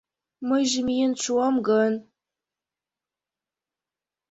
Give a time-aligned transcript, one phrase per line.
[0.49, 1.93] Мыйже миен шуам гын?